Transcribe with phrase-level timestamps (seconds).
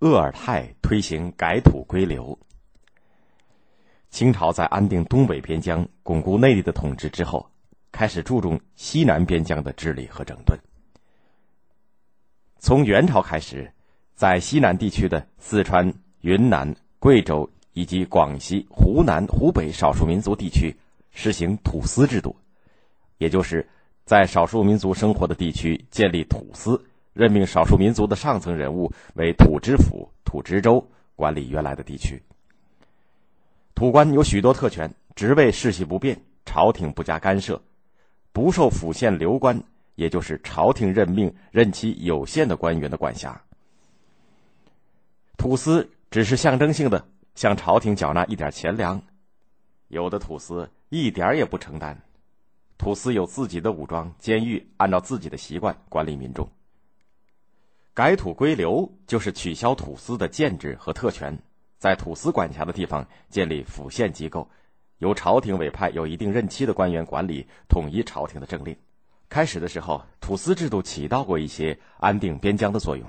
[0.00, 2.38] 鄂尔泰推行改土归流。
[4.10, 7.50] 清朝在安定东北边疆、巩固内地的统治之后，
[7.90, 10.58] 开始注重西南边疆的治理和整顿。
[12.58, 13.72] 从元朝开始，
[14.14, 20.74] 在西南地区的四川、云南、贵州以及广西、湖南、湖北少数民族地区
[21.10, 22.36] 实行土司制度，
[23.18, 23.68] 也就是
[24.04, 26.84] 在少数民族生活的地区建立土司。
[27.14, 32.22] 任命少数民族的上层人物为土知府、土知州，管理原来的地区。
[33.74, 37.62] 土官有许多特权，职位世袭不变，朝廷不加干涉，
[38.32, 39.62] 不受府县流官，
[39.94, 43.40] 也就是朝廷任命任期有限的官员的管辖。
[45.36, 49.00] 土司只是象征性的向朝廷缴纳一点钱粮，
[49.86, 52.02] 有的土司一点也不承担。
[52.76, 56.48] 土司有自己的武装、监狱，按照自己的习惯管理民众。
[57.94, 61.38] 改土归流就是取消土司的建制和特权，
[61.78, 64.50] 在土司管辖的地方建立府县机构，
[64.98, 68.76] 由朝廷委派有一定任期的官员管理，统一朝廷的政令。
[69.28, 73.08] 开始的时候，土司制度起到过一些安定边疆的作用，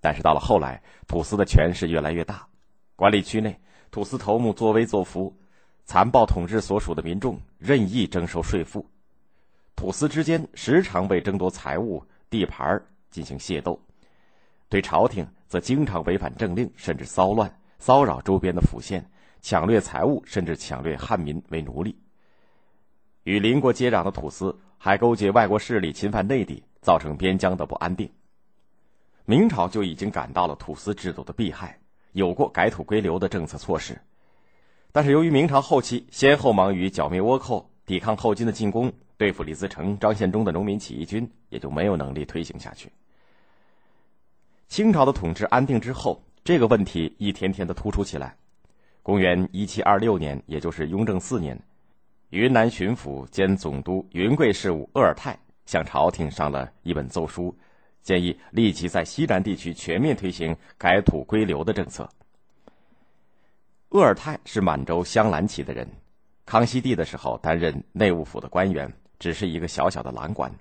[0.00, 2.48] 但是到了后来，土司的权势越来越大，
[2.96, 5.36] 管理区内土司头目作威作福，
[5.84, 8.88] 残暴统治所属的民众，任意征收税赋，
[9.76, 13.78] 土司之间时常为争夺财物、地盘进行械斗。
[14.68, 21.96] 对朝廷则经常违反政令，甚至骚乱、骚扰周边的府县，抢掠财物，甚至抢掠汉民为奴隶。
[23.24, 28.10] 与邻国接壤的土司还勾结外国势力侵犯内地，造成边疆的不安定。
[29.24, 31.78] 明朝就已经感到了土司制度的弊害，
[32.12, 34.00] 有过改土归流的政策措施，
[34.92, 42.90] 但是由于明朝后期先后忙于剿灭倭寇、抵抗后金的进攻、对付李自成、张献忠的农民起义军，也就没有能力推行下去。
[44.68, 48.36] 清朝的统治安定之后，这个问题一天天的突出起来。
[49.02, 51.58] 公元一七二六年，也就是雍正四年，
[52.30, 57.56] 云南巡抚兼总督云贵事务鄂尔泰向朝廷上了一本奏书，
[58.02, 62.08] 建议立即在西南地区全面推行改土归流的政策。
[63.88, 65.88] 鄂尔泰是满洲镶蓝旗的人，
[66.44, 70.52] 康熙帝的时候担任内务府的官员，只是一个小小的蓝官。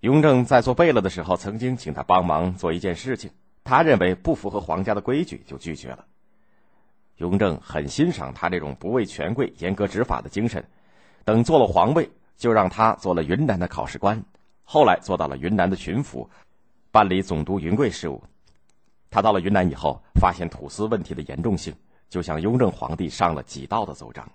[0.00, 3.30] 雍正在做贝勒的时候，曾经请他帮忙做一件事情，
[3.64, 6.06] 他认为不符合皇家的规矩，就拒绝了。
[7.16, 10.64] 雍正很欣赏他这种不畏权贵、严格执法的精神，
[11.22, 14.24] 等做了皇位，就让他做了云南的考试官，
[14.64, 16.26] 后来做到了云南的巡抚，
[16.90, 18.22] 办理总督云贵事务。
[19.10, 21.74] 他到了云南以后，发现土司问题的严重性，
[22.08, 24.26] 就向雍正皇帝上了几道的奏章。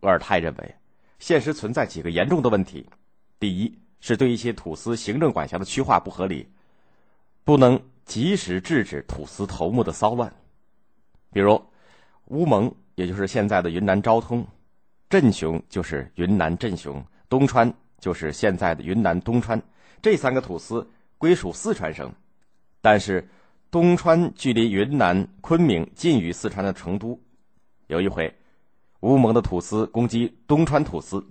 [0.00, 0.74] 鄂尔泰认为，
[1.18, 2.88] 现实存在几个严重的问题，
[3.38, 3.78] 第一。
[4.06, 6.48] 是对一些土司行政管辖的区划不合理，
[7.42, 10.32] 不能及时制止土司头目的骚乱。
[11.32, 11.60] 比如，
[12.26, 14.46] 乌蒙也就是现在的云南昭通，
[15.10, 19.60] 镇雄就是云南镇雄，东川就是现在的云南东川，
[20.00, 22.08] 这三个土司归属四川省，
[22.80, 23.28] 但是
[23.72, 27.20] 东川距离云南昆明近于四川的成都。
[27.88, 28.32] 有一回，
[29.00, 31.26] 乌蒙的土司攻击东川土司，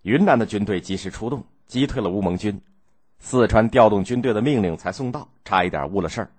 [0.00, 1.44] 云南的军队及时出动。
[1.74, 2.60] 击退了乌蒙军，
[3.18, 6.30] 四川调动军队的命令才送到，差一点误了事儿。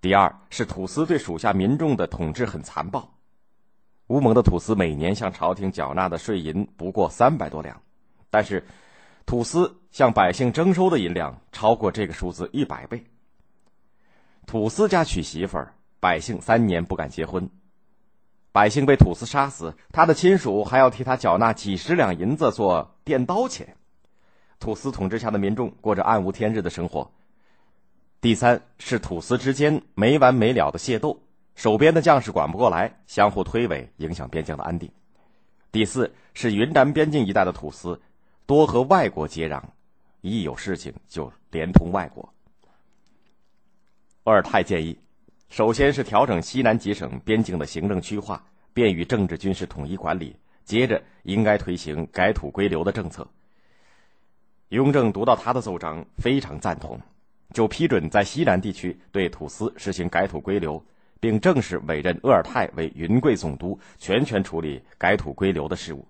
[0.00, 3.12] 第二是土司对属下民众的统治很残暴，
[4.06, 7.82] 乌蒙的土司每年向朝廷缴纳的税银不过三百多两，
[8.30, 8.64] 但是
[9.26, 13.04] 土司向百姓征收的银两超过这个数字一百倍。
[14.46, 17.50] 土司家娶媳妇儿，百姓三年不敢结婚，
[18.52, 23.74] 百姓被土司杀死，他的亲属还要替他缴纳几十两银子做垫刀钱。
[24.60, 27.10] 土司统治下的民众过着暗无天日的生活。
[28.20, 31.18] 第三是土司之间没完没了的械斗，
[31.54, 34.88] 守边的将士管不过来，相互推诿，影响边疆的安定。
[35.72, 37.98] 第四是云南边境一带的土司
[38.44, 39.62] 多和外国接壤，
[40.20, 42.28] 一有事情就连通外国。
[44.24, 44.98] 鄂尔泰建议，
[45.48, 48.44] 首先是调整西南几省边境的行政区划，
[48.74, 50.36] 便于政治军事统一管理；
[50.66, 53.26] 接着应该推行改土归流的政策。
[54.70, 57.00] 雍正读到他的奏章，非常赞同，
[57.52, 60.80] 就批准在西南地区对土司实行改土归流，
[61.18, 66.06] 并正式委任鄂尔泰为云贵总督，全权处理改土归流的事务。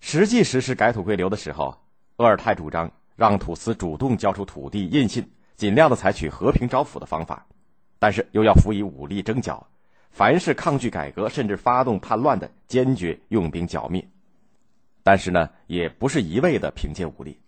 [0.00, 1.78] 实际实施改土归流的时候，
[2.16, 7.46] 鄂尔泰主张让土司主动交出土地印信，尽量的采取和平招抚的方法，
[7.98, 9.66] 但是又要辅以武力征剿，
[10.10, 14.06] 凡是抗拒改革甚至发动叛乱的，坚决用兵剿灭。
[15.06, 17.38] 但是呢，也不是一味的凭借武力，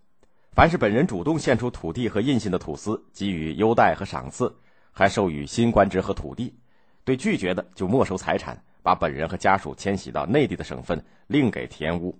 [0.52, 4.54] 凡是本人主动献出土地和印信的土司，给予优待和赏赐，
[4.92, 6.54] 还授予新官职和土地；
[7.02, 12.16] 对拒绝的，就没收财产，把本人和家属迁徙到内地的省份，另给田屋，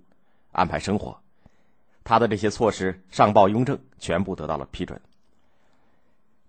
[0.51, 1.21] 安排生活。
[2.03, 4.99] 他的这些措施上报雍正，全部得到了批准。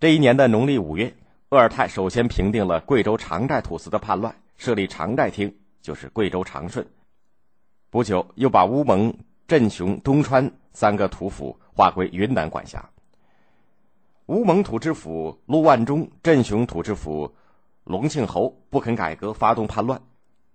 [0.01, 1.15] 这一年的农历五月，
[1.51, 6.85] 鄂尔泰首先平定了贵州长寨土司的叛乱，设立长寨厅，就是贵州长顺。
[7.91, 9.13] 不久，又把乌蒙、
[9.47, 11.55] 镇雄、东川三个土府。
[11.73, 12.87] 划归云南管辖。
[14.27, 17.33] 乌蒙土知府陆万忠、镇雄土知府
[17.85, 19.99] 隆庆侯不肯改革，发动叛乱。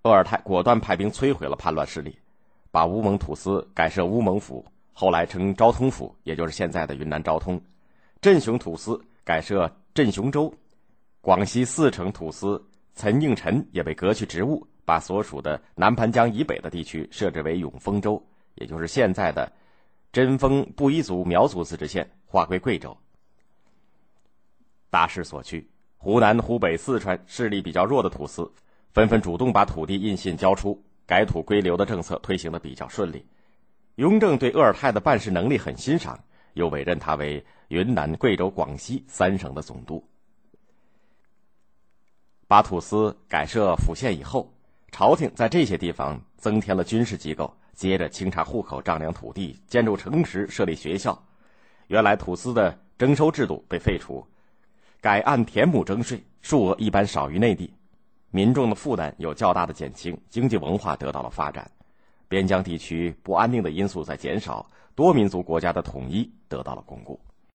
[0.03, 2.15] 鄂尔泰果断派兵摧毁了叛乱势力，
[2.69, 7.59] 把乌蒙土司改设乌蒙府，后来称昭通府，也就是现在的云南昭通。
[8.21, 10.53] 镇雄土司改设镇雄州。
[11.21, 18.23] 广西四城土司岑应臣也被革去职务，把所属的南盘江以北的地区设置为永丰州，
[18.53, 19.51] 也就是现在的。
[20.13, 22.95] 贞丰布依族苗族自治县划归贵州。
[24.89, 28.49] 大势所趋，湖南、湖北、四川势力比较弱的土司，
[28.93, 33.25] 纷纷主动把土地印信交出，改土归流的政策推行的比较顺利。
[33.95, 36.23] 雍正对鄂尔泰的办事能力很欣赏，
[36.53, 40.01] 又委任他为云南、贵州、广西三省的总督。
[42.47, 44.53] 把土司改设府县以后，
[44.91, 47.53] 朝廷在这些地方增添了军事机构。
[47.73, 51.21] 接着清查户口、丈量土地、建筑城池、设立学校。
[51.87, 54.25] 原来土司的征收制度被废除，
[55.01, 57.73] 改按田亩征税，数额一般少于内地，
[58.31, 61.69] 民众的负担有较大的减轻，经济文化得到了发展，
[62.29, 64.65] 边疆地区不安定的因素在减少，
[64.95, 67.19] 多民族国家的统一得到了巩固。